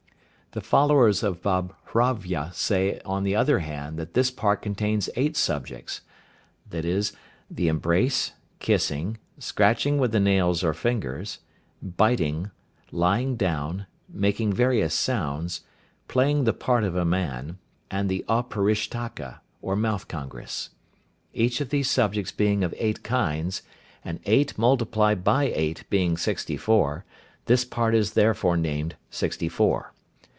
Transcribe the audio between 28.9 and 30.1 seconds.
"sixty four."